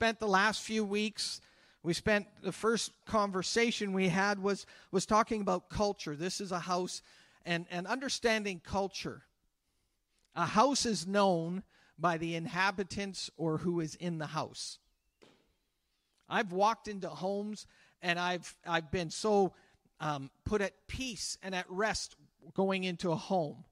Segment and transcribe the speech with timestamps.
[0.00, 1.42] spent the last few weeks
[1.82, 6.16] we spent the first conversation we had was was talking about culture.
[6.16, 7.02] This is a house
[7.44, 9.24] and and understanding culture.
[10.34, 11.64] A house is known
[11.98, 14.78] by the inhabitants or who is in the house.
[16.30, 17.66] I've walked into homes
[18.00, 19.52] and I've I've been so
[20.00, 22.16] um, put at peace and at rest
[22.54, 23.64] going into a home.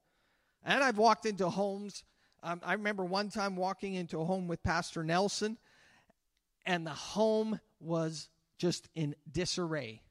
[0.63, 2.03] And I've walked into homes.
[2.43, 5.57] Um, I remember one time walking into a home with Pastor Nelson,
[6.65, 10.01] and the home was just in disarray.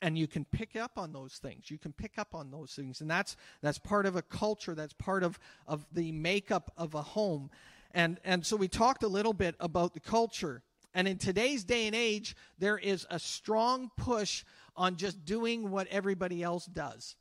[0.00, 1.70] And you can pick up on those things.
[1.70, 3.00] You can pick up on those things.
[3.00, 7.02] And that's that's part of a culture, that's part of, of the makeup of a
[7.02, 7.50] home.
[7.92, 10.62] And and so we talked a little bit about the culture.
[10.94, 14.44] And in today's day and age, there is a strong push
[14.76, 17.16] on just doing what everybody else does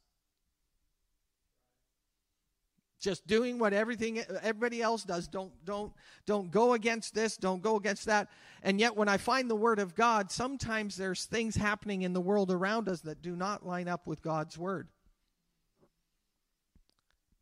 [3.02, 5.28] just doing what everything everybody else does.
[5.28, 5.92] Don't don't
[6.26, 7.36] don't go against this.
[7.36, 8.30] Don't go against that.
[8.64, 12.22] And yet when i find the word of god sometimes there's things happening in the
[12.22, 14.88] world around us that do not line up with god's word.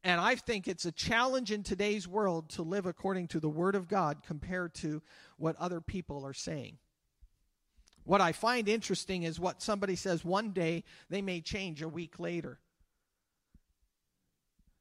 [0.04, 3.76] And i think it's a challenge in today's world to live according to the word
[3.76, 5.04] of god compared to
[5.38, 6.78] what other people are saying.
[8.06, 12.18] What i find interesting is what somebody says one day they may change a week
[12.18, 12.60] later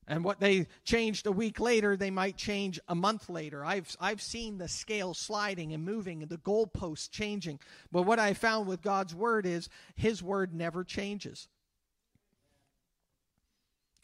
[0.08, 3.62] and what they changed a week later, they might change a month later.
[3.62, 7.60] I've, I've seen the scale sliding and moving and the goalposts changing.
[7.92, 11.46] But what I found with God's word is his word never changes.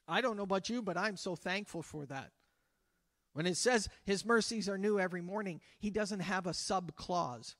[0.06, 2.32] I don't know about you, but I'm so thankful for that.
[3.32, 7.56] When it says his mercies are new every morning, he doesn't have a sub clause.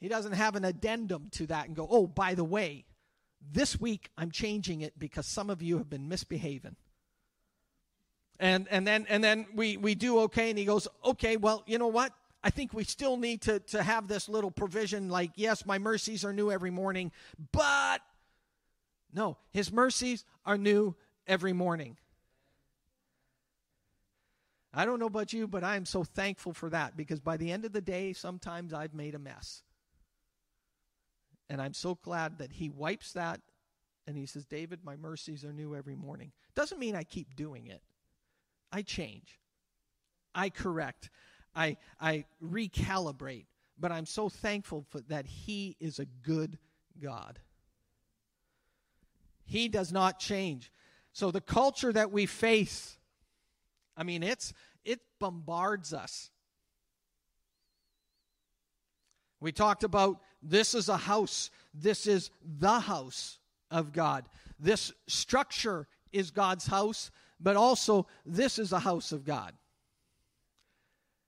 [0.00, 2.86] He doesn't have an addendum to that and go, oh, by the way,
[3.50, 6.76] this week, I'm changing it because some of you have been misbehaving.
[8.38, 11.78] And, and then, and then we, we do okay, and he goes, okay, well, you
[11.78, 12.12] know what?
[12.42, 16.24] I think we still need to, to have this little provision like, yes, my mercies
[16.24, 17.12] are new every morning,
[17.52, 18.00] but
[19.12, 21.98] no, his mercies are new every morning.
[24.74, 27.52] I don't know about you, but I am so thankful for that because by the
[27.52, 29.62] end of the day, sometimes I've made a mess.
[31.52, 33.42] And I'm so glad that he wipes that
[34.06, 36.32] and he says, David, my mercies are new every morning.
[36.54, 37.82] Doesn't mean I keep doing it.
[38.72, 39.38] I change.
[40.34, 41.10] I correct.
[41.54, 43.44] I, I recalibrate.
[43.78, 46.56] But I'm so thankful for, that he is a good
[46.98, 47.38] God.
[49.44, 50.72] He does not change.
[51.12, 52.96] So the culture that we face,
[53.94, 54.54] I mean, it's
[54.86, 56.30] it bombards us.
[59.38, 61.50] We talked about this is a house.
[61.72, 63.38] This is the house
[63.70, 64.24] of God.
[64.58, 67.10] This structure is God's house,
[67.40, 69.54] but also this is a house of God.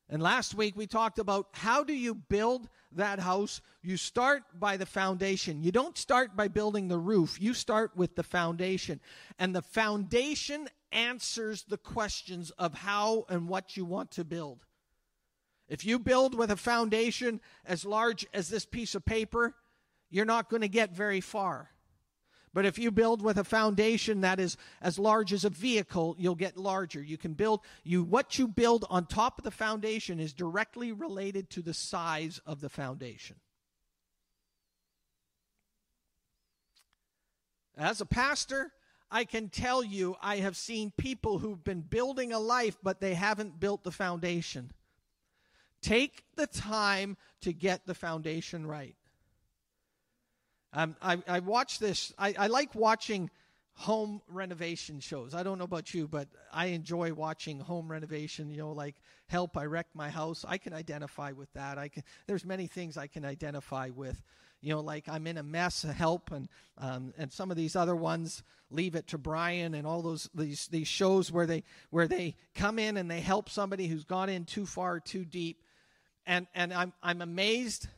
[0.08, 3.60] And last week we talked about how do you build that house?
[3.82, 5.62] You start by the foundation.
[5.62, 7.40] You don't start by building the roof.
[7.40, 9.00] You start with the foundation.
[9.38, 14.64] And the foundation answers the questions of how and what you want to build.
[15.68, 19.54] If you build with a foundation as large as this piece of paper,
[20.10, 21.70] you're not going to get very far.
[22.52, 26.36] But if you build with a foundation that is as large as a vehicle, you'll
[26.36, 27.02] get larger.
[27.02, 31.50] You can build you what you build on top of the foundation is directly related
[31.50, 33.36] to the size of the foundation.
[37.76, 38.72] As a pastor,
[39.10, 43.14] I can tell you I have seen people who've been building a life but they
[43.14, 44.70] haven't built the foundation.
[45.84, 48.96] Take the time to get the foundation right.
[50.72, 52.10] Um, I, I watch this.
[52.18, 53.28] I, I like watching
[53.74, 55.34] home renovation shows.
[55.34, 58.48] I don't know about you, but I enjoy watching home renovation.
[58.48, 58.94] You know, like
[59.26, 59.58] help.
[59.58, 60.42] I wrecked my house.
[60.48, 61.76] I can identify with that.
[61.76, 62.02] I can.
[62.26, 64.22] There's many things I can identify with.
[64.62, 65.82] You know, like I'm in a mess.
[65.82, 66.48] Help, and
[66.78, 68.42] um, and some of these other ones.
[68.70, 72.78] Leave it to Bryan and all those these these shows where they where they come
[72.78, 75.60] in and they help somebody who's gone in too far, too deep
[76.26, 77.88] and and I'm I'm amazed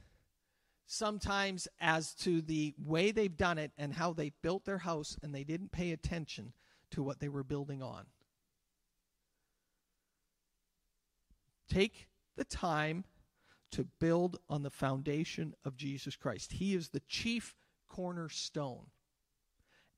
[0.86, 5.34] sometimes as to the way they've done it and how they built their house and
[5.34, 6.52] they didn't pay attention
[6.92, 8.06] to what they were building on.
[11.68, 12.06] Take
[12.36, 13.04] the time
[13.72, 16.52] to build on the foundation of Jesus Christ.
[16.52, 17.56] He is the chief
[17.88, 18.86] cornerstone.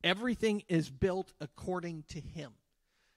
[0.03, 2.53] Everything is built according to him.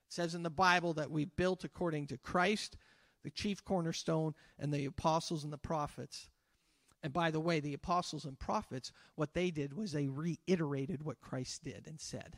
[0.07, 2.75] It says in the Bible that we built according to Christ
[3.23, 6.29] the chief cornerstone, and the apostles and the prophets.
[7.03, 11.21] And by the way, the apostles and prophets, what they did was they reiterated what
[11.21, 12.37] Christ did and said.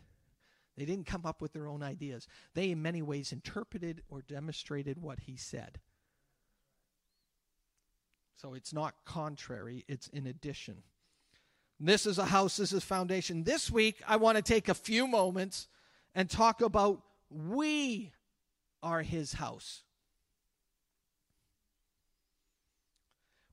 [0.78, 2.28] They didn't come up with their own ideas.
[2.54, 5.80] They, in many ways, interpreted or demonstrated what he said.
[8.36, 10.84] So it's not contrary, it's in addition.
[11.80, 13.44] This is a house, this is foundation.
[13.44, 15.68] This week, I want to take a few moments
[16.16, 18.12] and talk about we
[18.82, 19.84] are his house.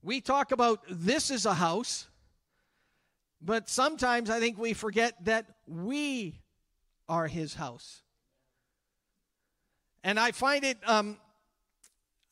[0.03, 2.09] We talk about this is a house,
[3.43, 6.41] but sometimes I think we forget that we
[7.09, 8.03] are his house.
[10.03, 11.19] And I find it, um,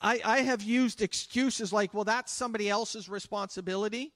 [0.00, 4.12] I, I have used excuses like, well, that's somebody else's responsibility.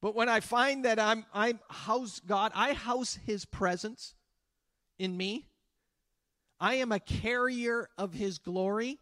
[0.00, 4.14] But when I find that I'm, I'm house God, I house his presence
[4.98, 5.48] in me.
[6.60, 9.00] I am a carrier of his glory.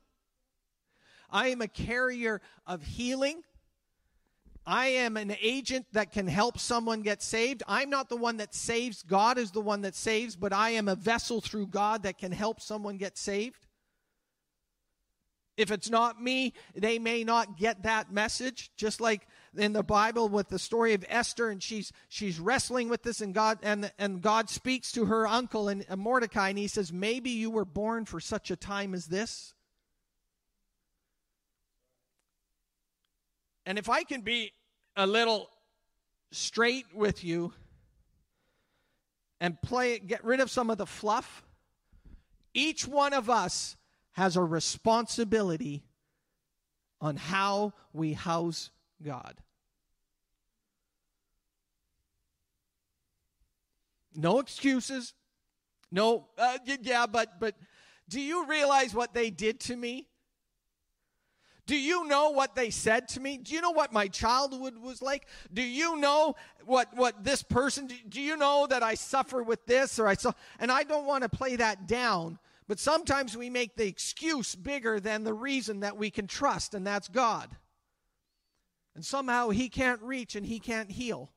[1.32, 3.42] I am a carrier of healing.
[4.64, 7.64] I am an agent that can help someone get saved.
[7.66, 9.02] I'm not the one that saves.
[9.02, 12.30] God is the one that saves, but I am a vessel through God that can
[12.30, 13.66] help someone get saved.
[15.56, 18.70] If it's not me, they may not get that message.
[18.76, 19.26] Just like
[19.56, 23.34] in the Bible with the story of Esther, and she's she's wrestling with this, and
[23.34, 27.30] God and and God speaks to her uncle and, and Mordecai, and he says, "Maybe
[27.30, 29.54] you were born for such a time as this."
[33.64, 34.52] And if I can be
[34.96, 35.48] a little
[36.30, 37.52] straight with you
[39.40, 41.44] and play get rid of some of the fluff,
[42.54, 43.76] each one of us
[44.12, 45.84] has a responsibility
[47.00, 48.70] on how we house
[49.02, 49.34] God.
[54.14, 55.14] No excuses.
[55.90, 57.54] No, uh, yeah, but but
[58.08, 60.08] do you realize what they did to me?
[61.72, 63.38] Do you know what they said to me?
[63.38, 65.26] Do you know what my childhood was like?
[65.54, 66.36] Do you know
[66.66, 70.32] what, what this person, do you know that I suffer with this or I saw,
[70.58, 72.38] and I don't want to play that down,
[72.68, 76.86] but sometimes we make the excuse bigger than the reason that we can trust, and
[76.86, 77.48] that's God.
[78.94, 81.30] And somehow He can't reach and He can't heal.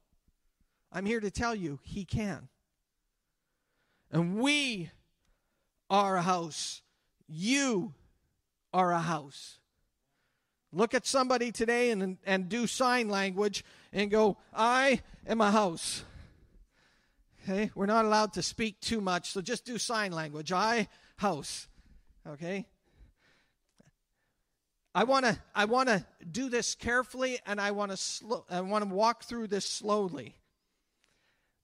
[0.91, 2.49] I'm here to tell you, He can.
[4.11, 4.89] And we
[5.89, 6.81] are a house.
[7.25, 7.93] You
[8.73, 9.59] are a house.
[10.75, 13.63] Look at somebody today and, and do sign language
[13.93, 16.03] and go, I am a house.
[17.41, 17.71] Okay?
[17.75, 20.51] We're not allowed to speak too much, so just do sign language.
[20.51, 21.69] I, house.
[22.27, 22.65] Okay?
[24.93, 28.61] I want to I want to do this carefully and I want to slow I
[28.61, 30.35] want to walk through this slowly.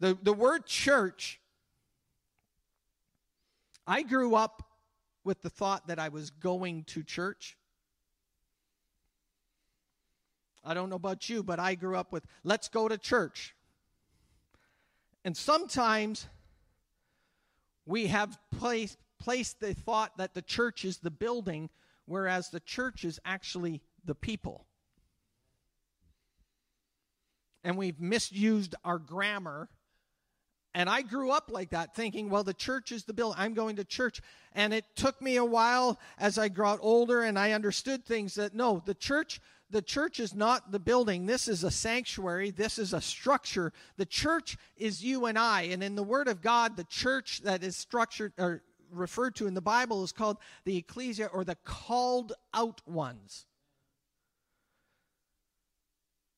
[0.01, 1.39] The the word church
[3.87, 4.63] I grew up
[5.23, 7.57] with the thought that I was going to church.
[10.63, 13.55] I don't know about you, but I grew up with let's go to church.
[15.23, 16.27] And sometimes
[17.85, 21.69] we have placed, placed the thought that the church is the building,
[22.05, 24.65] whereas the church is actually the people.
[27.63, 29.69] And we've misused our grammar.
[30.73, 33.39] And I grew up like that, thinking, well, the church is the building.
[33.39, 34.21] I'm going to church.
[34.53, 38.55] And it took me a while as I got older and I understood things that
[38.55, 39.41] no, the church
[39.71, 41.25] the church is not the building.
[41.25, 42.51] This is a sanctuary.
[42.51, 43.71] This is a structure.
[43.97, 45.63] The church is you and I.
[45.63, 48.61] And in the Word of God, the church that is structured or
[48.91, 53.45] referred to in the Bible is called the ecclesia or the called out ones.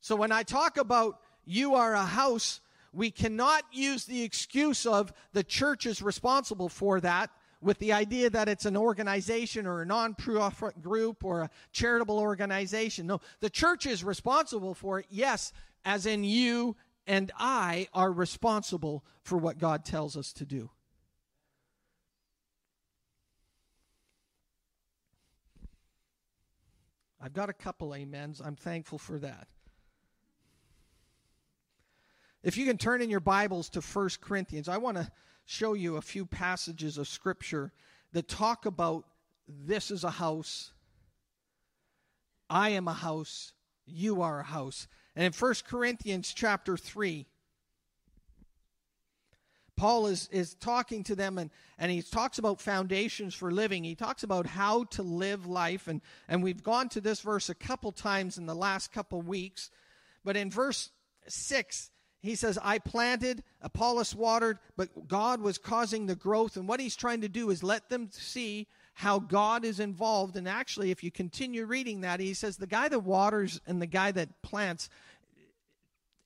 [0.01, 2.61] So when I talk about you are a house,
[2.91, 7.31] we cannot use the excuse of the church is responsible for that
[7.63, 13.07] with the idea that it's an organization or a non-profit group or a charitable organization.
[13.07, 15.53] No, the church is responsible for it, yes,
[15.85, 16.75] as in you
[17.07, 20.69] and I are responsible for what God tells us to do.
[27.21, 28.41] I've got a couple amens.
[28.43, 29.47] I'm thankful for that.
[32.43, 35.09] If you can turn in your Bibles to 1 Corinthians, I want to
[35.45, 37.71] show you a few passages of Scripture
[38.13, 39.05] that talk about
[39.47, 40.71] this is a house,
[42.49, 43.53] I am a house,
[43.85, 44.87] you are a house.
[45.15, 47.25] And in 1 Corinthians chapter 3,
[49.75, 53.83] Paul is, is talking to them and, and he talks about foundations for living.
[53.83, 55.87] He talks about how to live life.
[55.87, 59.71] And, and we've gone to this verse a couple times in the last couple weeks.
[60.23, 60.91] But in verse
[61.27, 61.89] 6,
[62.23, 66.55] he says, I planted, Apollos watered, but God was causing the growth.
[66.55, 70.37] And what he's trying to do is let them see how God is involved.
[70.37, 73.87] And actually, if you continue reading that, he says, the guy that waters and the
[73.87, 74.89] guy that plants,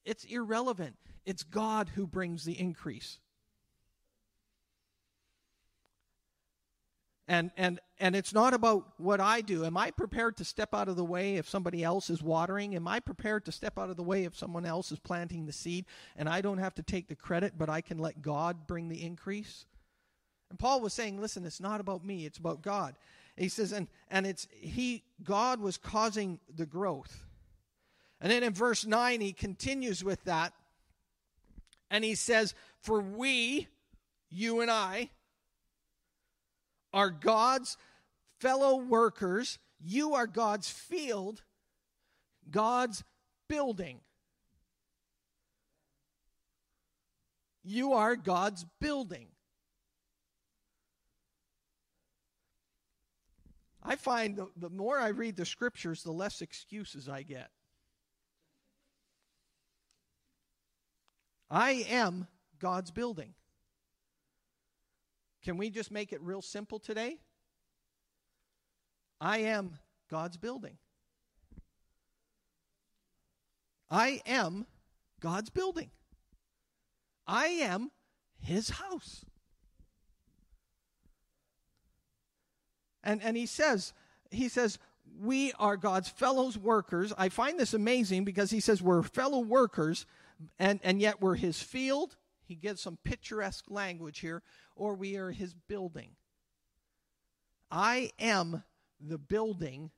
[0.06, 0.96] it's irrelevant.
[1.26, 3.18] It's God who brings the increase.
[7.28, 9.66] And, and, and it's not about what I do.
[9.66, 12.74] Am I prepared to step out of the way if somebody else is watering?
[12.76, 15.52] Am I prepared to step out of the way if someone else is planting the
[15.52, 18.88] seed and I don't have to take the credit, but I can let God bring
[18.88, 19.66] the increase?
[20.50, 22.96] And Paul was saying, listen, it's not about me, it's about God.
[23.36, 27.26] He says, and, and it's he, God was causing the growth.
[28.22, 30.54] And then in verse 9, he continues with that.
[31.92, 33.68] And he says, For we,
[34.30, 35.10] you and I,
[36.98, 37.78] are God's
[38.40, 39.60] fellow workers.
[39.80, 41.44] You are God's field,
[42.50, 43.04] God's
[43.48, 44.00] building.
[47.64, 49.28] You are God's building.
[53.84, 57.52] I find the, the more I read the scriptures, the less excuses I get.
[61.52, 62.28] I am
[62.58, 63.36] God's building.
[65.48, 67.20] Can we just make it real simple today?
[69.22, 69.78] I am
[70.12, 70.78] God's building.
[73.90, 74.66] I am
[75.22, 75.90] God's building.
[77.26, 77.92] I am
[78.42, 79.24] his house.
[83.02, 83.94] And, and he says,
[84.30, 84.80] he says,
[85.18, 87.14] we are God's fellows workers.
[87.18, 90.06] I find this amazing because he says we're fellow workers,
[90.60, 92.18] and, and yet we're his field.
[92.48, 94.42] He gives some picturesque language here,
[94.76, 96.12] or we are his building.
[97.70, 98.64] I am
[99.02, 99.92] the building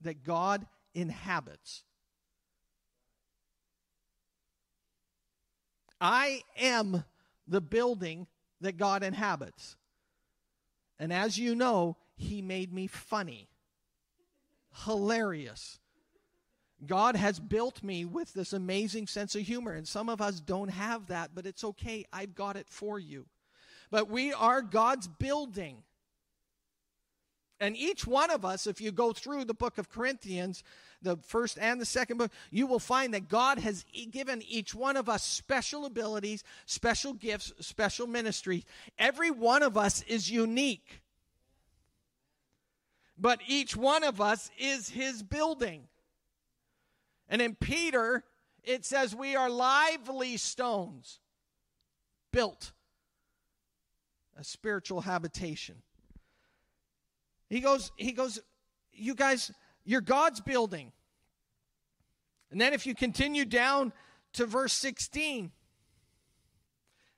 [0.00, 1.82] that God inhabits.
[6.00, 7.04] I am
[7.48, 8.28] the building
[8.60, 9.76] that God inhabits.
[10.98, 13.48] And as you know, he made me funny,
[14.84, 15.78] hilarious.
[16.86, 20.68] God has built me with this amazing sense of humor, and some of us don't
[20.68, 22.04] have that, but it's okay.
[22.12, 23.26] I've got it for you.
[23.90, 25.82] But we are God's building.
[27.58, 30.62] And each one of us, if you go through the book of Corinthians,
[31.02, 34.96] the first and the second book, you will find that God has given each one
[34.96, 38.64] of us special abilities, special gifts, special ministry.
[38.98, 41.02] Every one of us is unique
[43.20, 45.82] but each one of us is his building.
[47.30, 48.24] And in Peter,
[48.64, 51.20] it says we are lively stones
[52.32, 52.72] built
[54.36, 55.76] a spiritual habitation.
[57.48, 58.40] He goes, he goes,
[58.92, 59.52] you guys,
[59.84, 60.92] you're God's building.
[62.50, 63.92] And then if you continue down
[64.34, 65.52] to verse 16,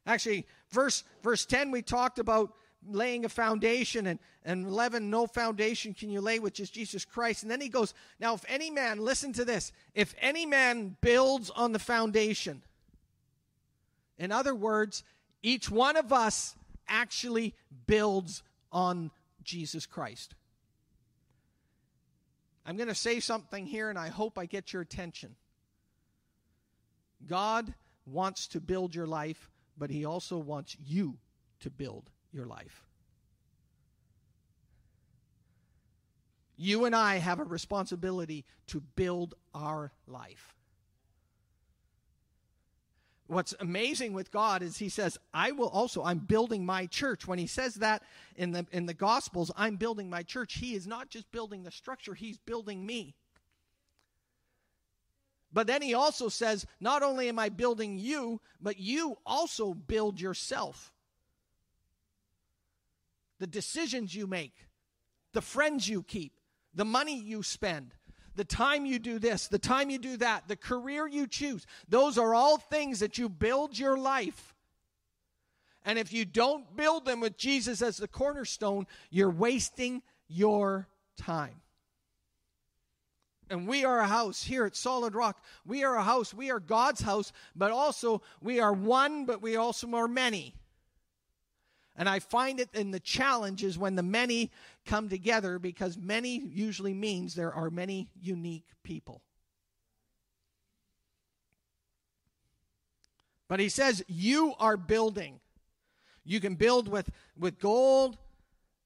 [0.07, 2.53] actually, verse verse 10, we talked about
[2.89, 7.43] laying a foundation and, and 11 no foundation can you lay which is jesus christ.
[7.43, 11.51] And then he goes now if any man listen to this if any man builds
[11.51, 12.63] on the foundation
[14.19, 15.05] in other words
[15.43, 16.57] each one of us
[16.89, 17.55] actually
[17.87, 19.11] builds on
[19.43, 20.35] jesus christ.
[22.65, 25.37] I'm going to say something here and i hope i get your attention.
[27.27, 27.73] God
[28.07, 31.17] wants to build your life but he also wants you
[31.61, 32.85] to build your life.
[36.57, 40.55] You and I have a responsibility to build our life.
[43.27, 47.27] What's amazing with God is he says, I will also, I'm building my church.
[47.27, 48.03] When he says that
[48.37, 51.71] in the in the gospels, I'm building my church, he is not just building the
[51.71, 53.15] structure, he's building me.
[55.53, 60.21] But then he also says, not only am I building you, but you also build
[60.21, 60.93] yourself
[63.43, 64.55] the decisions you make,
[65.33, 66.33] the friends you keep,
[66.75, 67.93] the money you spend,
[68.37, 71.67] the time you do this, the time you do that, the career you choose.
[71.89, 74.55] Those are all things that you build your life.
[75.85, 81.63] And if you don't build them with Jesus as the cornerstone, you're wasting your time.
[83.51, 85.43] And we are a house here at Solid Rock.
[85.67, 86.33] We are a house.
[86.33, 90.55] We are God's house, but also we are one, but we also are many.
[91.97, 94.51] And I find it in the challenges when the many
[94.87, 99.21] come together because many usually means there are many unique people.
[103.49, 105.41] But he says, You are building.
[106.25, 108.17] You can build with, with gold,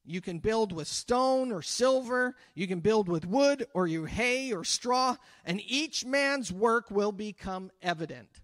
[0.05, 4.53] you can build with stone or silver, you can build with wood or your hay
[4.53, 8.41] or straw, and each man's work will become evident.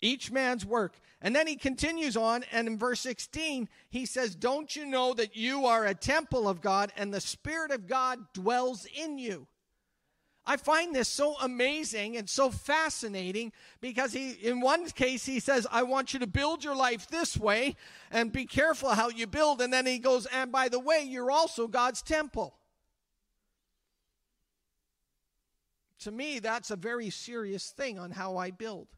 [0.00, 0.98] Each man's work.
[1.22, 5.36] And then he continues on, and in verse 16, he says, Don't you know that
[5.36, 9.46] you are a temple of God and the Spirit of God dwells in you?
[10.46, 15.66] I find this so amazing and so fascinating because he, in one case, he says,
[15.70, 17.76] I want you to build your life this way
[18.10, 19.60] and be careful how you build.
[19.60, 22.54] And then he goes, and by the way, you're also God's temple.
[26.00, 28.88] To me, that's a very serious thing on how I build.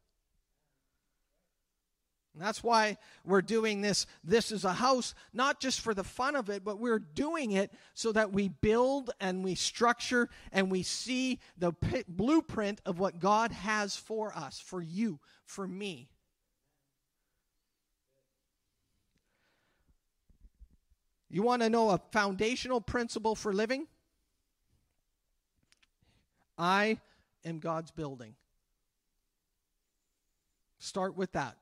[2.34, 4.06] That's why we're doing this.
[4.24, 7.70] This is a house, not just for the fun of it, but we're doing it
[7.92, 13.18] so that we build and we structure and we see the p- blueprint of what
[13.20, 16.08] God has for us, for you, for me.
[21.28, 23.86] You want to know a foundational principle for living?
[26.56, 26.98] I
[27.44, 28.36] am God's building.
[30.78, 31.56] Start with that.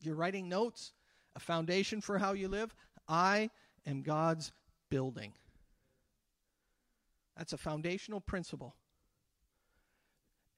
[0.00, 0.92] You're writing notes,
[1.34, 2.74] a foundation for how you live.
[3.08, 3.50] I
[3.86, 4.52] am God's
[4.90, 5.32] building.
[7.36, 8.74] That's a foundational principle.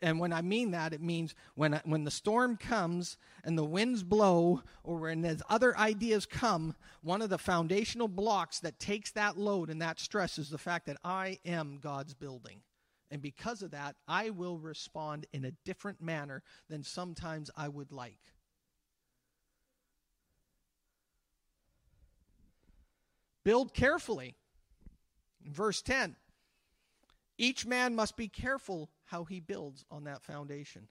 [0.00, 4.04] And when I mean that, it means when, when the storm comes and the winds
[4.04, 9.36] blow, or when there's other ideas come, one of the foundational blocks that takes that
[9.36, 12.62] load and that stress is the fact that I am God's building.
[13.10, 17.90] And because of that, I will respond in a different manner than sometimes I would
[17.90, 18.20] like.
[23.48, 24.36] Build carefully.
[25.42, 26.16] Verse 10,
[27.38, 30.88] each man must be careful how he builds on that foundation.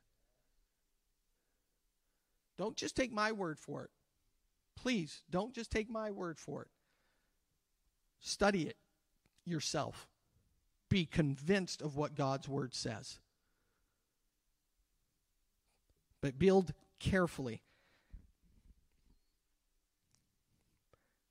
[2.57, 3.91] Don't just take my word for it.
[4.75, 6.69] Please, don't just take my word for it.
[8.21, 8.77] Study it
[9.45, 10.07] yourself.
[10.89, 13.19] Be convinced of what God's word says.
[16.21, 17.61] But build carefully.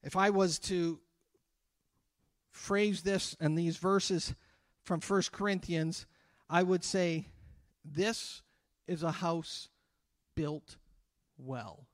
[0.04, 1.00] If I was to
[2.56, 4.34] phrase this and these verses
[4.82, 6.06] from 1 Corinthians,
[6.48, 7.26] I would say,
[7.84, 8.42] This
[8.86, 9.68] is a house
[10.34, 10.76] built
[11.38, 11.86] well.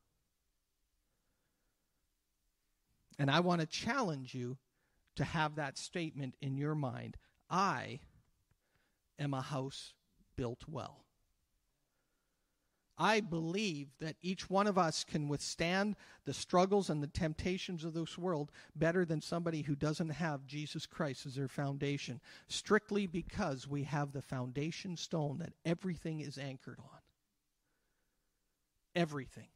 [3.19, 4.57] And I want to challenge you
[5.17, 7.17] to have that statement in your mind.
[7.51, 8.01] I
[9.19, 9.93] am a house
[10.37, 11.05] built well.
[13.03, 17.95] I believe that each one of us can withstand the struggles and the temptations of
[17.95, 23.67] this world better than somebody who doesn't have Jesus Christ as their foundation, strictly because
[23.67, 27.01] we have the foundation stone that everything is anchored on.
[28.95, 29.49] Everything.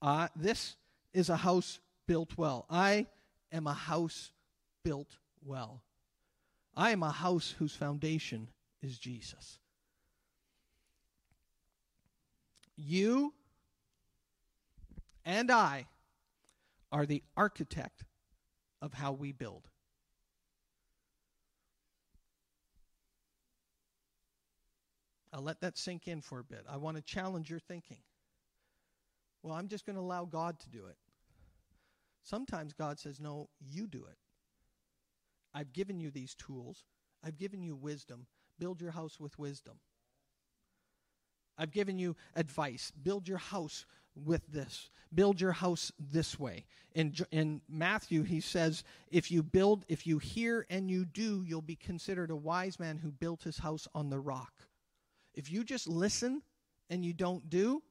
[0.00, 0.76] Uh, this
[1.12, 2.66] is a house built well.
[2.70, 3.06] I
[3.50, 4.30] am a house
[4.84, 5.82] built well.
[6.76, 8.46] I am a house whose foundation
[8.82, 9.58] is Jesus.
[12.76, 13.32] You
[15.24, 15.86] and I
[16.92, 18.04] are the architect
[18.82, 19.68] of how we build.
[25.32, 26.64] I'll let that sink in for a bit.
[26.68, 27.98] I want to challenge your thinking.
[29.42, 30.96] Well, I'm just going to allow God to do it.
[32.22, 34.16] Sometimes God says, No, you do it.
[35.52, 36.84] I've given you these tools,
[37.24, 38.26] I've given you wisdom.
[38.58, 39.74] Build your house with wisdom.
[41.58, 42.92] I've given you advice.
[43.02, 44.90] Build your house with this.
[45.14, 46.66] Build your house this way.
[46.94, 51.62] In, in Matthew, he says, if you build, if you hear and you do, you'll
[51.62, 54.52] be considered a wise man who built his house on the rock.
[55.34, 56.42] If you just listen
[56.88, 57.82] and you don't do,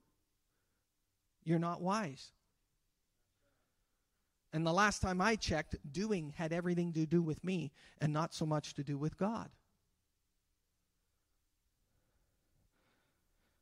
[1.44, 2.32] you're not wise.
[4.52, 8.34] And the last time I checked, doing had everything to do with me and not
[8.34, 9.50] so much to do with God.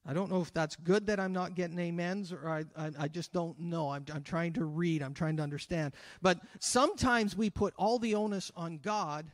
[0.05, 3.07] I don't know if that's good that I'm not getting amens or I, I, I,
[3.07, 3.89] just don't know.
[3.89, 5.93] I'm, I'm trying to read, I'm trying to understand.
[6.21, 9.31] But sometimes we put all the onus on God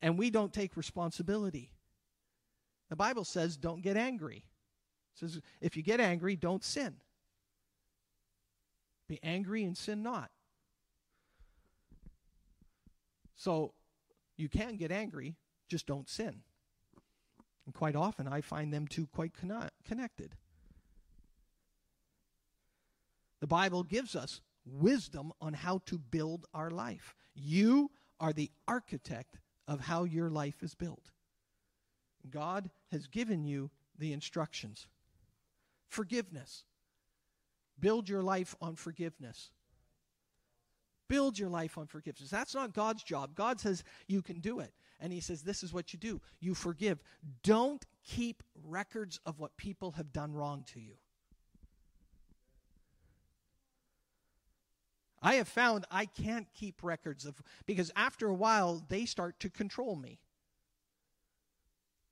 [0.00, 1.72] and we don't take responsibility.
[2.88, 4.46] The Bible says don't get angry.
[5.14, 6.94] It says if you get angry, don't sin.
[9.08, 10.30] Be angry and sin not.
[13.34, 13.74] So
[14.38, 15.36] you can get angry,
[15.68, 16.42] just don't sin.
[17.68, 19.32] And quite often, I find them two quite
[19.84, 20.34] connected.
[23.40, 27.14] The Bible gives us wisdom on how to build our life.
[27.34, 31.10] You are the architect of how your life is built.
[32.30, 34.86] God has given you the instructions.
[35.88, 36.64] Forgiveness.
[37.78, 39.50] Build your life on forgiveness.
[41.06, 42.30] Build your life on forgiveness.
[42.30, 43.34] That's not God's job.
[43.34, 44.72] God says you can do it.
[45.00, 47.02] And He says, This is what you do you forgive.
[47.42, 50.94] Don't keep records of what people have done wrong to you.
[55.20, 59.50] I have found I can't keep records of because after a while they start to
[59.50, 60.20] control me.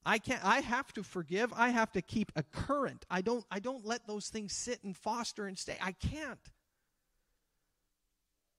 [0.05, 1.53] I can't I have to forgive.
[1.55, 3.05] I have to keep a current.
[3.11, 5.77] I don't I don't let those things sit and foster and stay.
[5.81, 6.51] I can't.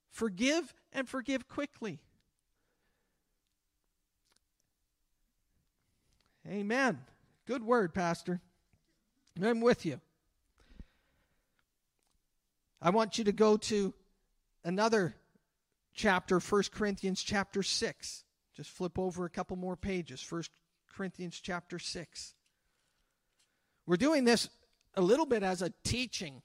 [0.09, 1.99] Forgive and forgive quickly.
[6.49, 6.99] Amen.
[7.45, 8.39] Good word, Pastor.
[9.41, 9.99] I'm with you.
[12.81, 13.93] I want you to go to
[14.63, 15.15] another
[15.93, 18.23] chapter, 1 Corinthians chapter 6.
[18.55, 20.25] Just flip over a couple more pages.
[20.29, 20.43] 1
[20.95, 22.33] Corinthians chapter 6.
[23.85, 24.49] We're doing this
[24.95, 26.41] a little bit as a teaching.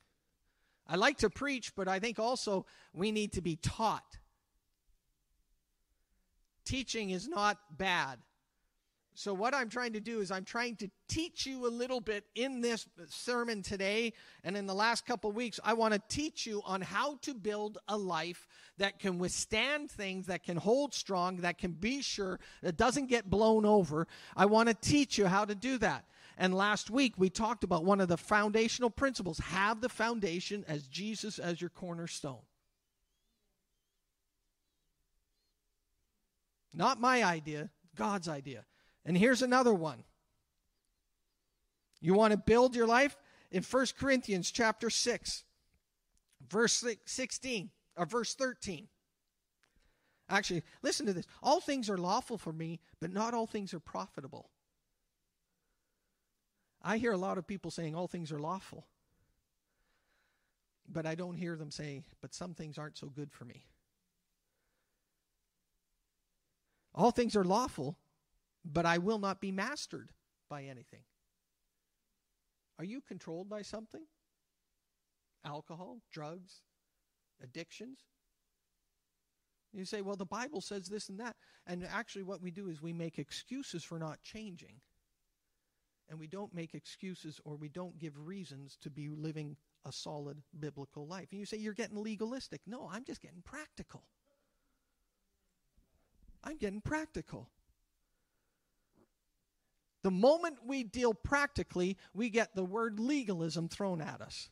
[0.87, 4.19] I like to preach, but I think also we need to be taught.
[6.65, 8.19] Teaching is not bad.
[9.15, 12.25] So, what I'm trying to do is, I'm trying to teach you a little bit
[12.35, 15.61] in this sermon today and in the last couple weeks.
[15.63, 18.49] I want to teach you on how to build a life
[18.79, 23.29] that can withstand things, that can hold strong, that can be sure, that doesn't get
[23.29, 24.07] blown over.
[24.35, 26.07] I want to teach you how to do that.
[26.39, 30.87] And last week, we talked about one of the foundational principles have the foundation as
[30.87, 32.41] Jesus as your cornerstone.
[36.75, 38.65] Not my idea, God's idea.
[39.05, 40.05] And here's another one.
[42.01, 43.17] You want to build your life?
[43.51, 45.45] In 1 Corinthians chapter 6,
[46.49, 48.89] verse 16, or verse 13.
[50.29, 51.27] Actually, listen to this.
[51.43, 54.49] All things are lawful for me, but not all things are profitable.
[56.81, 58.87] I hear a lot of people saying all things are lawful.
[60.89, 63.67] But I don't hear them say, but some things aren't so good for me.
[66.95, 67.97] All things are lawful,
[68.65, 70.11] but I will not be mastered
[70.49, 71.03] by anything.
[72.79, 74.03] Are you controlled by something?
[75.45, 76.63] Alcohol, drugs,
[77.43, 77.99] addictions?
[79.73, 81.37] You say, well, the Bible says this and that.
[81.67, 84.75] And actually, what we do is we make excuses for not changing.
[86.09, 90.43] And we don't make excuses or we don't give reasons to be living a solid
[90.61, 91.29] biblical life.
[91.31, 92.61] And you say, you're getting legalistic.
[92.67, 94.03] No, I'm just getting practical.
[96.45, 97.49] I'm getting practical.
[100.03, 104.49] The moment we deal practically, we get the word legalism thrown at us.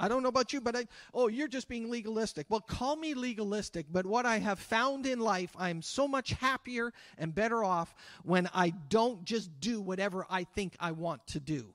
[0.00, 2.46] I don't know about you, but I, oh, you're just being legalistic.
[2.48, 6.92] Well, call me legalistic, but what I have found in life, I'm so much happier
[7.16, 11.74] and better off when I don't just do whatever I think I want to do.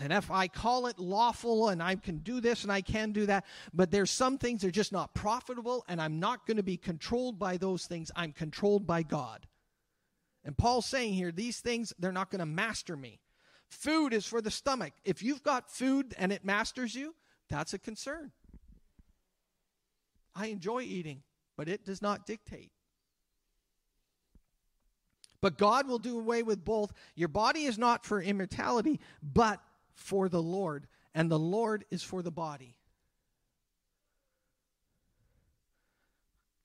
[0.00, 3.26] And if I call it lawful and I can do this and I can do
[3.26, 6.64] that, but there's some things that are just not profitable, and I'm not going to
[6.64, 8.10] be controlled by those things.
[8.16, 9.46] I'm controlled by God.
[10.44, 13.20] And Paul's saying here, these things, they're not going to master me.
[13.68, 14.92] Food is for the stomach.
[15.04, 17.14] If you've got food and it masters you,
[17.48, 18.32] that's a concern.
[20.34, 21.22] I enjoy eating,
[21.56, 22.72] but it does not dictate.
[25.40, 26.92] But God will do away with both.
[27.14, 29.60] Your body is not for immortality, but
[29.94, 32.76] for the Lord, and the Lord is for the body.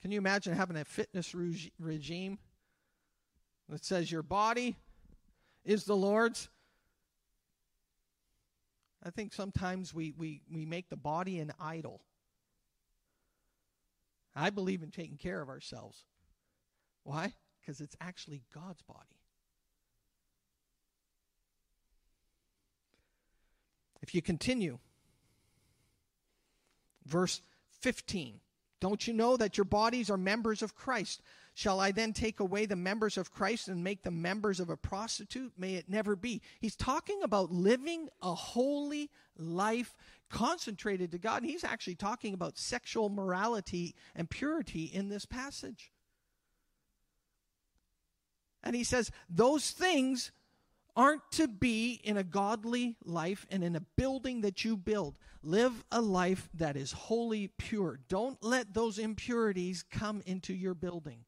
[0.02, 2.40] Can you imagine having a fitness regime
[3.70, 4.76] that says your body
[5.64, 6.50] is the Lord's.
[9.04, 12.02] I think sometimes we, we, we make the body an idol.
[14.36, 16.04] I believe in taking care of ourselves.
[17.04, 17.34] Why?
[17.60, 19.20] Because it's actually God's body.
[24.02, 24.80] If you continue,
[27.06, 27.42] verse
[27.82, 28.40] 15
[28.80, 31.22] Don't you know that your bodies are members of Christ?
[31.60, 34.78] Shall I then take away the members of Christ and make them members of a
[34.78, 35.52] prostitute?
[35.58, 36.42] May it never be.
[36.62, 39.94] He's talking about living a holy life
[40.30, 41.42] concentrated to God.
[41.42, 45.92] And he's actually talking about sexual morality and purity in this passage.
[48.64, 50.32] And he says, those things
[50.96, 55.18] aren't to be in a godly life and in a building that you build.
[55.44, 58.00] Live a life that is wholly pure.
[58.08, 61.26] Don't let those impurities come into your building.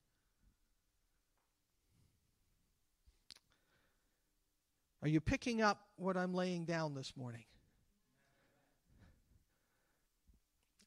[5.02, 7.46] Are you picking up what I'm laying down this morning?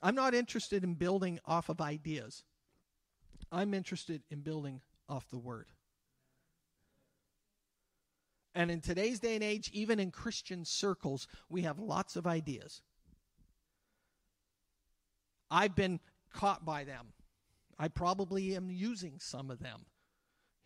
[0.03, 2.44] I'm not interested in building off of ideas.
[3.50, 5.66] I'm interested in building off the Word.
[8.55, 12.83] And in today's day and age, even in Christian circles, we have lots of ideas.
[15.50, 15.98] I've been
[16.33, 17.09] caught by them.
[17.79, 19.87] I probably am using some of them.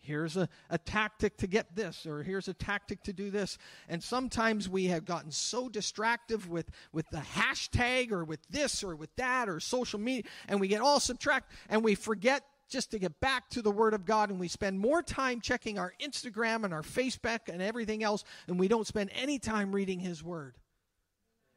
[0.01, 3.57] Here's a, a tactic to get this, or here's a tactic to do this.
[3.87, 8.95] And sometimes we have gotten so distractive with, with the hashtag or with this or
[8.95, 12.99] with that or social media, and we get all subtract and we forget just to
[12.99, 16.63] get back to the Word of God, and we spend more time checking our Instagram
[16.63, 20.55] and our Facebook and everything else, and we don't spend any time reading His Word.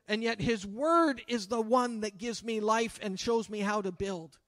[0.09, 3.83] And yet, His Word is the one that gives me life and shows me how
[3.83, 4.38] to build.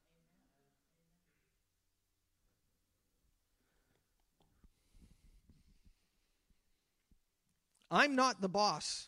[7.95, 9.07] I'm not the boss,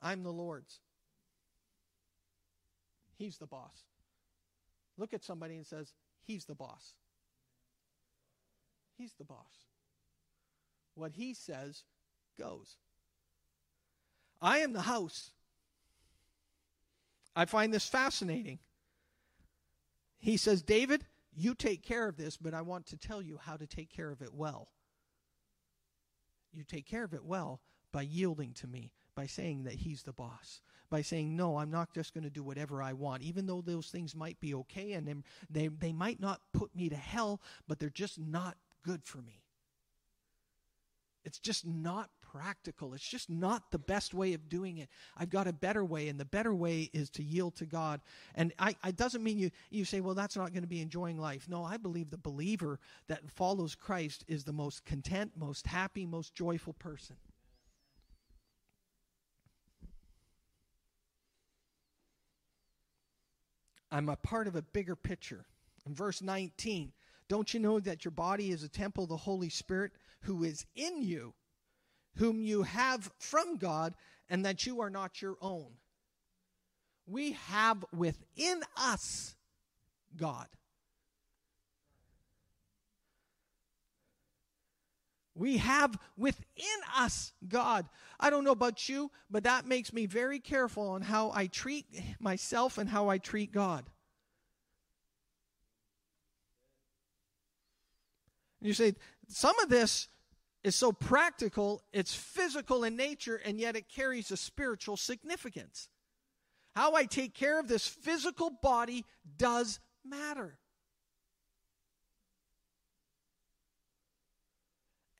[0.00, 0.80] I'm the Lord's.
[3.18, 3.84] He's the boss.
[4.96, 5.92] Look at somebody and says,
[6.22, 6.94] He's the boss.
[8.96, 9.66] He's the boss.
[10.94, 11.84] What he says
[12.38, 12.76] goes.
[14.40, 15.32] I am the house.
[17.36, 18.60] I find this fascinating.
[20.18, 23.58] He says, David, you take care of this, but I want to tell you how
[23.58, 24.68] to take care of it well.
[26.50, 27.60] You take care of it well
[27.92, 31.94] by yielding to me, by saying that He's the boss, by saying, No, I'm not
[31.94, 35.22] just going to do whatever I want, even though those things might be okay and
[35.50, 39.42] they, they might not put me to hell, but they're just not good for me.
[41.24, 42.94] It's just not practical.
[42.94, 44.88] It's just not the best way of doing it.
[45.16, 48.00] I've got a better way, and the better way is to yield to God.
[48.34, 51.18] And I, it doesn't mean you, you say, well, that's not going to be enjoying
[51.18, 51.48] life.
[51.48, 56.34] No, I believe the believer that follows Christ is the most content, most happy, most
[56.34, 57.16] joyful person.
[63.92, 65.44] I'm a part of a bigger picture.
[65.86, 66.92] In verse 19,
[67.28, 70.64] don't you know that your body is a temple of the Holy Spirit who is
[70.74, 71.34] in you,
[72.16, 73.94] whom you have from God,
[74.30, 75.66] and that you are not your own?
[77.06, 79.34] We have within us
[80.16, 80.46] God.
[85.42, 86.44] We have within
[86.96, 87.88] us God.
[88.20, 91.84] I don't know about you, but that makes me very careful on how I treat
[92.20, 93.84] myself and how I treat God.
[98.60, 98.94] you say,
[99.26, 100.06] some of this
[100.62, 105.88] is so practical, it's physical in nature, and yet it carries a spiritual significance.
[106.76, 109.04] How I take care of this physical body
[109.38, 110.56] does matter.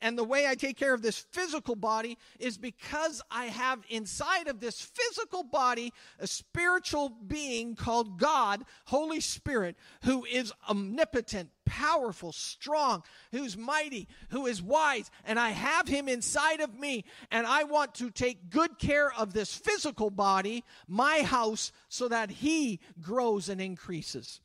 [0.02, 4.48] And the way I take care of this physical body is because I have inside
[4.48, 12.32] of this physical body a spiritual being called God, Holy Spirit, who is omnipotent, powerful,
[12.32, 15.08] strong, who's mighty, who is wise.
[15.24, 17.04] And I have him inside of me.
[17.30, 22.28] And I want to take good care of this physical body, my house, so that
[22.28, 24.40] he grows and increases.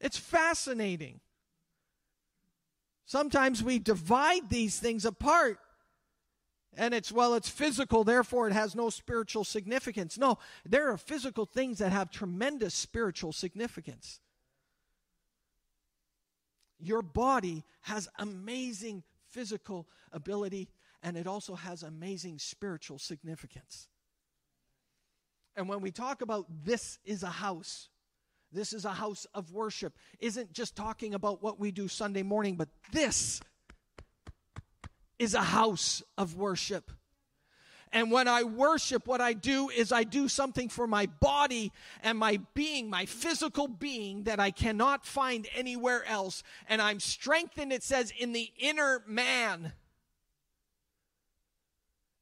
[0.00, 1.18] It's fascinating.
[3.06, 5.58] Sometimes we divide these things apart.
[6.76, 10.18] And it's, well, it's physical, therefore it has no spiritual significance.
[10.18, 14.20] No, there are physical things that have tremendous spiritual significance.
[16.78, 20.68] Your body has amazing physical ability,
[21.02, 23.88] and it also has amazing spiritual significance.
[25.56, 27.88] And when we talk about this is a house,
[28.56, 29.96] this is a house of worship.
[30.18, 33.40] Isn't just talking about what we do Sunday morning, but this
[35.18, 36.90] is a house of worship.
[37.92, 42.18] And when I worship, what I do is I do something for my body and
[42.18, 46.42] my being, my physical being that I cannot find anywhere else.
[46.68, 49.72] And I'm strengthened, it says, in the inner man.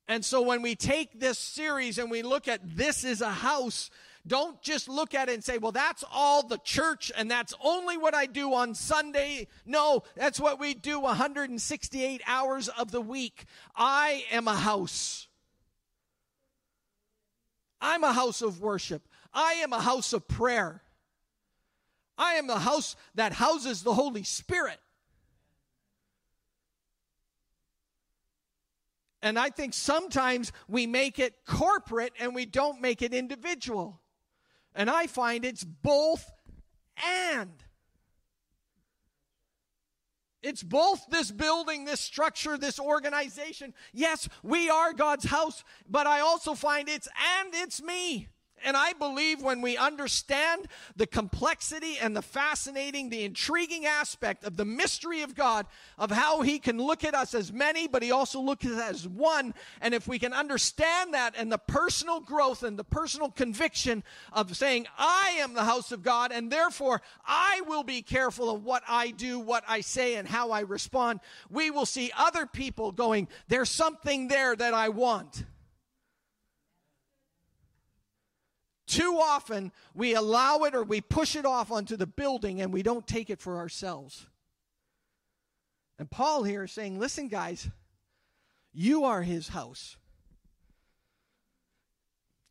[0.06, 3.90] And so when we take this series and we look at this is a house,
[4.26, 7.98] don't just look at it and say, well, that's all the church and that's only
[7.98, 9.48] what I do on Sunday.
[9.66, 13.44] No, that's what we do 168 hours of the week.
[13.76, 15.28] I am a house.
[17.80, 19.06] I'm a house of worship.
[19.32, 20.82] I am a house of prayer.
[22.16, 24.78] I am the house that houses the Holy Spirit.
[29.20, 34.00] And I think sometimes we make it corporate and we don't make it individual.
[34.74, 36.30] And I find it's both
[37.04, 37.50] and.
[40.42, 43.72] It's both this building, this structure, this organization.
[43.94, 47.08] Yes, we are God's house, but I also find it's
[47.40, 48.28] and it's me.
[48.64, 54.56] And I believe when we understand the complexity and the fascinating, the intriguing aspect of
[54.56, 55.66] the mystery of God,
[55.98, 58.90] of how He can look at us as many, but He also looks at us
[58.90, 59.54] as one.
[59.80, 64.56] And if we can understand that and the personal growth and the personal conviction of
[64.56, 68.82] saying, I am the house of God, and therefore I will be careful of what
[68.88, 73.28] I do, what I say, and how I respond, we will see other people going,
[73.48, 75.44] There's something there that I want.
[78.94, 82.84] Too often, we allow it or we push it off onto the building and we
[82.84, 84.26] don't take it for ourselves.
[85.98, 87.68] And Paul here is saying, listen, guys,
[88.72, 89.96] you are his house.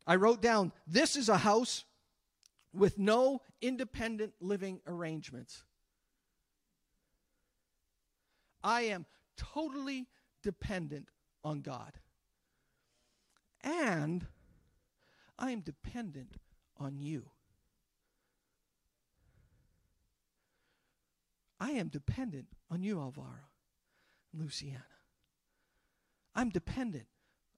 [0.06, 1.84] I wrote down, this is a house
[2.74, 5.64] with no independent living arrangements.
[8.62, 9.06] I am
[9.38, 10.08] totally
[10.42, 11.08] dependent
[11.42, 11.92] on God.
[13.62, 14.26] And
[15.38, 16.34] I am dependent
[16.78, 17.30] on you.
[21.60, 23.50] I am dependent on you, Alvaro,
[24.32, 24.84] Luciana.
[26.34, 27.06] I'm dependent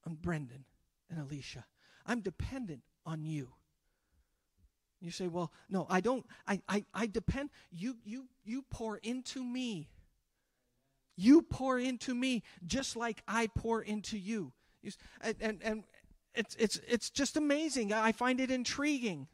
[0.06, 0.64] on Brendan
[1.10, 1.64] and Alicia.
[2.06, 3.48] I'm dependent on you.
[5.00, 6.24] You say, well, no, I don't.
[6.46, 7.50] I, I, I depend.
[7.70, 9.88] You, you, you pour into me.
[11.16, 14.52] You pour into me just like I pour into you.
[15.20, 15.84] And, and, and,
[16.36, 17.92] it's, it's, it's just amazing.
[17.92, 19.28] I find it intriguing.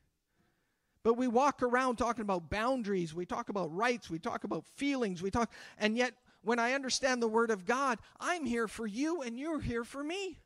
[1.03, 5.21] But we walk around talking about boundaries, we talk about rights, we talk about feelings,
[5.21, 9.23] we talk, and yet when I understand the Word of God, I'm here for you
[9.23, 10.39] and you're here for me.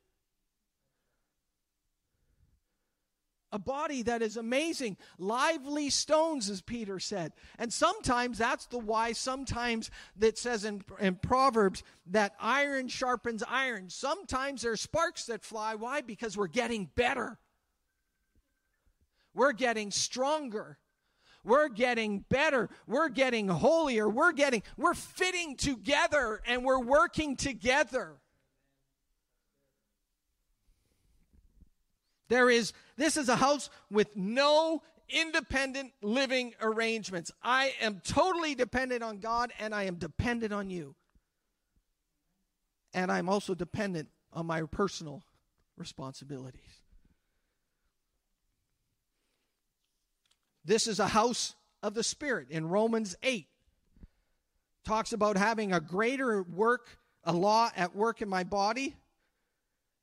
[3.53, 7.33] A body that is amazing, lively stones, as Peter said.
[7.59, 13.89] And sometimes that's the why, sometimes that says in, in Proverbs that iron sharpens iron.
[13.89, 15.75] Sometimes there's sparks that fly.
[15.75, 16.01] Why?
[16.01, 17.39] Because we're getting better,
[19.35, 20.79] we're getting stronger.
[21.45, 22.69] We're getting better.
[22.89, 24.09] We're getting holier.
[24.09, 28.17] We're getting, we're fitting together and we're working together.
[32.29, 37.31] There is, this is a house with no independent living arrangements.
[37.43, 40.95] I am totally dependent on God and I am dependent on you.
[42.95, 45.23] And I'm also dependent on my personal
[45.77, 46.81] responsibilities.
[50.65, 53.47] This is a house of the Spirit in Romans 8.
[54.85, 58.97] Talks about having a greater work, a law at work in my body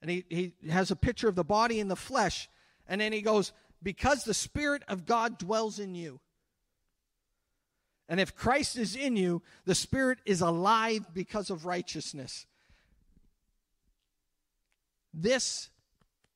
[0.04, 2.50] and he, he has a picture of the body and the flesh.
[2.88, 6.20] And then he goes, Because the Spirit of God dwells in you.
[8.10, 12.46] And if Christ is in you, the Spirit is alive because of righteousness.
[15.14, 15.70] This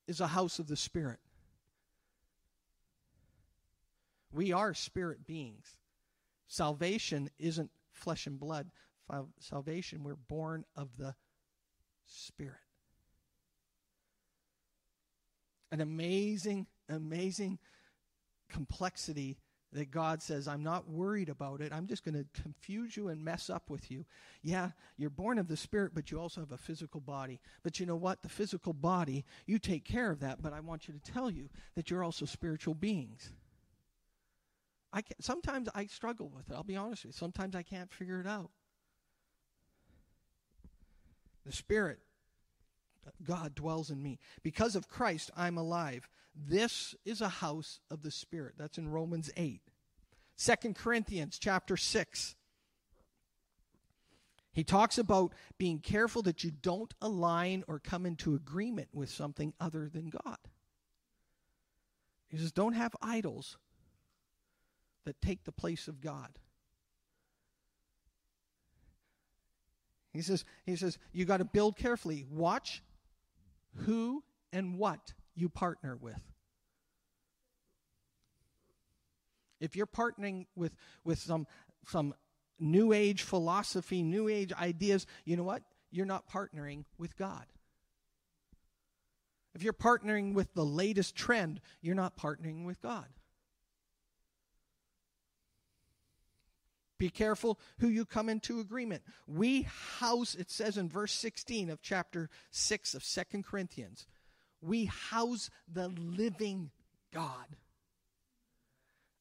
[0.08, 1.20] is a house of the Spirit.
[4.32, 5.78] We are spirit beings.
[6.48, 8.70] Salvation isn't flesh and blood.
[9.40, 11.16] Salvation, we're born of the
[12.06, 12.67] Spirit
[15.72, 17.60] an amazing, amazing
[18.50, 19.38] complexity
[19.74, 21.74] that God says, I'm not worried about it.
[21.74, 24.06] I'm just going to confuse you and mess up with you.
[24.42, 27.42] Yeah, you're born of the Spirit, but you also have a physical body.
[27.64, 28.22] But you know what?
[28.22, 31.50] The physical body, you take care of that, but I want you to tell you
[31.76, 33.32] that you're also spiritual beings.
[34.94, 36.54] I can, sometimes I struggle with it.
[36.54, 37.18] I'll be honest with you.
[37.20, 38.52] Sometimes I can't figure it out.
[41.46, 42.00] The Spirit
[43.24, 44.20] God dwells in me.
[44.44, 46.08] Because of Christ, I'm alive.
[46.36, 48.56] This is a house of the Spirit.
[48.58, 49.62] That's in Romans 8.
[50.38, 52.36] 2 Corinthians chapter 6.
[54.54, 59.54] He talks about being careful that you don't align or come into agreement with something
[59.60, 60.38] other than God.
[62.28, 63.58] He says, don't have idols
[65.06, 66.40] that take the place of God.
[70.12, 72.26] He says, he says, you got to build carefully.
[72.30, 72.82] Watch
[73.80, 76.22] who and what you partner with.
[79.60, 81.48] If you're partnering with, with some,
[81.88, 82.14] some
[82.60, 85.64] new age philosophy, new age ideas, you know what?
[85.92, 87.46] You're not partnering with God.
[89.56, 93.08] If you're partnering with the latest trend, you're not partnering with God.
[96.98, 99.04] Be careful who you come into agreement.
[99.28, 99.64] We
[100.00, 104.08] house, it says in verse 16 of chapter 6 of Second Corinthians,
[104.62, 106.72] we house the living
[107.14, 107.56] God.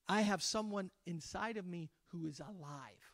[0.09, 3.13] I have someone inside of me who is alive.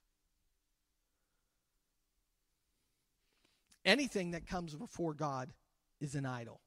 [3.85, 5.53] Anything that comes before God
[6.01, 6.61] is an idol.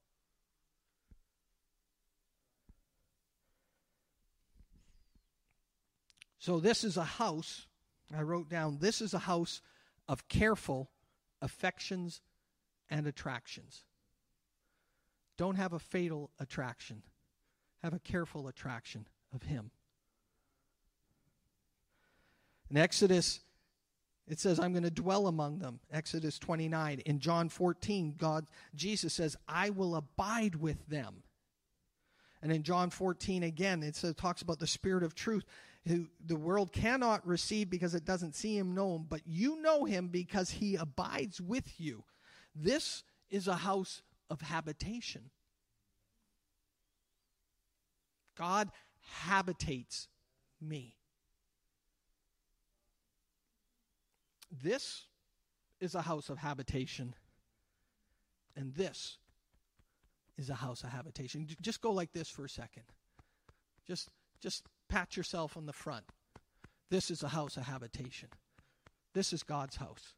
[6.39, 7.65] So, this is a house
[8.13, 9.61] I wrote down, this is a house
[10.07, 10.89] of careful
[11.41, 12.21] affections
[12.89, 13.83] and attractions.
[15.37, 17.01] Don't have a fatal attraction,
[17.83, 19.71] have a careful attraction of Him.
[22.69, 23.41] In Exodus,
[24.27, 25.79] it says, I'm going to dwell among them.
[25.91, 26.99] Exodus 29.
[27.05, 31.23] In John 14, God, Jesus says, I will abide with them.
[32.41, 35.43] And in John 14 again, it talks about the Spirit of truth,
[35.87, 39.85] who the world cannot receive because it doesn't see him, know him, but you know
[39.85, 42.03] him because he abides with you.
[42.55, 45.29] This is a house of habitation.
[48.35, 48.69] God
[49.01, 50.07] habitates
[50.59, 50.95] me.
[54.51, 55.05] This
[55.79, 57.13] is a house of habitation,
[58.55, 59.17] and this
[60.37, 61.45] is a house of habitation.
[61.61, 62.83] Just go like this for a second.
[63.85, 64.09] Just,
[64.41, 66.05] just pat yourself on the front.
[66.89, 68.29] This is a house of habitation.
[69.13, 70.13] This is God's house.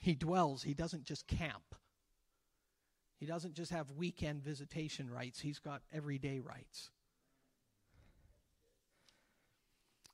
[0.00, 1.74] He dwells, he doesn't just camp.
[3.18, 6.90] He doesn't just have weekend visitation rights, he's got everyday rights.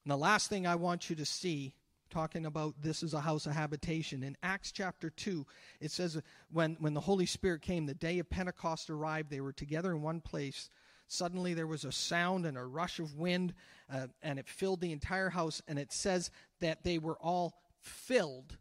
[0.05, 1.74] And the last thing I want you to see,
[2.12, 5.46] talking about this is a house of habitation, in Acts chapter 2,
[5.80, 6.20] it says
[6.52, 10.02] when, when the Holy Spirit came, the day of Pentecost arrived, they were together in
[10.02, 10.68] one place.
[11.08, 13.54] Suddenly there was a sound and a rush of wind,
[13.90, 15.62] uh, and it filled the entire house.
[15.66, 18.58] And it says that they were all filled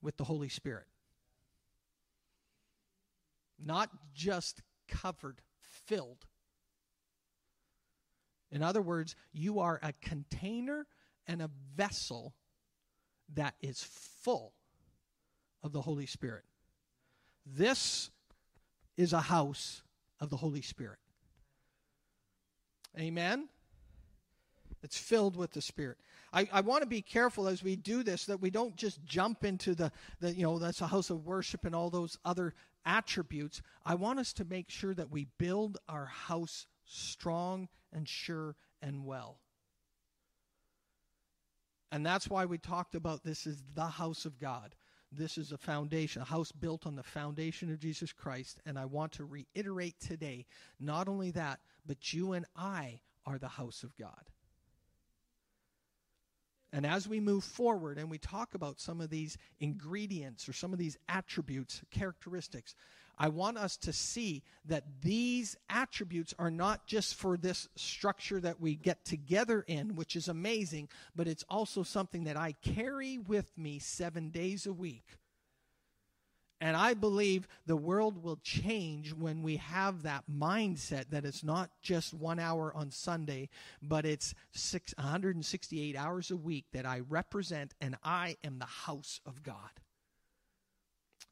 [0.00, 0.86] with the Holy Spirit.
[3.62, 6.24] Not just covered, filled.
[8.50, 10.86] In other words, you are a container
[11.26, 12.34] and a vessel
[13.34, 13.82] that is
[14.22, 14.52] full
[15.62, 16.44] of the Holy Spirit.
[17.46, 18.10] This
[18.96, 19.82] is a house
[20.20, 20.98] of the Holy Spirit.
[22.98, 23.48] Amen?
[24.82, 25.98] It's filled with the Spirit.
[26.32, 29.44] I, I want to be careful as we do this that we don't just jump
[29.44, 32.54] into the, the, you know, that's a house of worship and all those other
[32.84, 33.62] attributes.
[33.84, 39.04] I want us to make sure that we build our house strong and sure and
[39.04, 39.38] well.
[41.92, 44.74] And that's why we talked about this is the house of God.
[45.12, 48.62] This is a foundation, a house built on the foundation of Jesus Christ.
[48.64, 50.46] And I want to reiterate today
[50.80, 54.30] not only that, but you and I are the house of God.
[56.72, 60.72] And as we move forward and we talk about some of these ingredients or some
[60.72, 62.74] of these attributes, characteristics,
[63.18, 68.60] I want us to see that these attributes are not just for this structure that
[68.60, 73.46] we get together in, which is amazing, but it's also something that I carry with
[73.56, 75.18] me seven days a week.
[76.62, 81.70] And I believe the world will change when we have that mindset that it's not
[81.82, 83.48] just one hour on Sunday,
[83.82, 89.20] but it's six, 168 hours a week that I represent and I am the house
[89.26, 89.70] of God.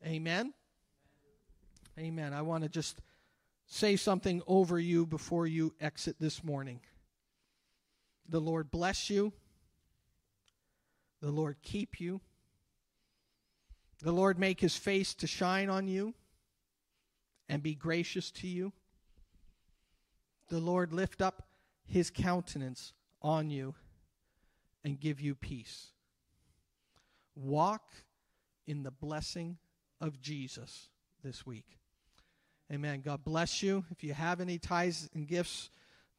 [0.04, 0.52] Amen.
[2.00, 2.32] Amen.
[2.32, 3.02] I want to just
[3.66, 6.80] say something over you before you exit this morning.
[8.26, 9.34] The Lord bless you.
[11.20, 12.22] The Lord keep you.
[14.02, 16.14] The Lord make his face to shine on you
[17.50, 18.72] and be gracious to you.
[20.48, 21.42] The Lord lift up
[21.86, 23.74] his countenance on you
[24.84, 25.88] and give you peace.
[27.34, 27.84] Walk
[28.66, 29.58] in the blessing
[30.00, 30.88] of Jesus
[31.22, 31.79] this week.
[32.72, 33.00] Amen.
[33.04, 33.84] God bless you.
[33.90, 35.70] If you have any tithes and gifts,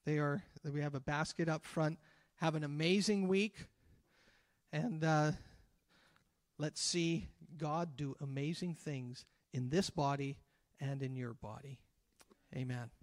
[0.05, 0.43] they are.
[0.69, 1.97] We have a basket up front.
[2.37, 3.55] Have an amazing week,
[4.73, 5.31] and uh,
[6.57, 10.37] let's see God do amazing things in this body
[10.79, 11.79] and in your body.
[12.55, 13.00] Amen.